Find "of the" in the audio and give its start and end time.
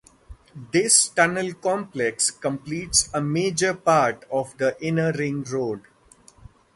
4.31-4.75